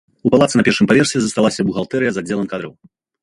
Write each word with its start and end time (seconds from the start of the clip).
У 0.27 0.29
палацы 0.35 0.55
на 0.59 0.63
першым 0.67 0.87
паверсе 0.91 1.17
засталася 1.25 1.67
бухгалтэрыя 1.67 2.11
з 2.15 2.23
аддзелам 2.23 2.47
кадраў. 2.55 2.73